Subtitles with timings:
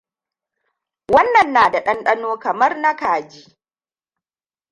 [1.13, 3.57] Wannan na da dandano kamar na kaji.